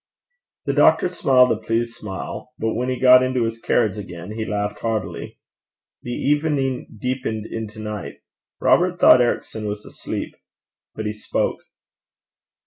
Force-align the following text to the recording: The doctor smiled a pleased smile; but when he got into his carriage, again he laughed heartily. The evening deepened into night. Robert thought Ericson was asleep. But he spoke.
The 0.65 0.73
doctor 0.73 1.07
smiled 1.09 1.51
a 1.51 1.57
pleased 1.57 1.93
smile; 1.93 2.53
but 2.57 2.73
when 2.73 2.89
he 2.89 2.99
got 2.99 3.21
into 3.21 3.43
his 3.43 3.61
carriage, 3.61 3.99
again 3.99 4.31
he 4.31 4.45
laughed 4.45 4.79
heartily. 4.79 5.37
The 6.01 6.09
evening 6.09 6.87
deepened 6.99 7.45
into 7.45 7.79
night. 7.79 8.15
Robert 8.59 8.99
thought 8.99 9.21
Ericson 9.21 9.67
was 9.67 9.85
asleep. 9.85 10.33
But 10.95 11.05
he 11.05 11.13
spoke. 11.13 11.59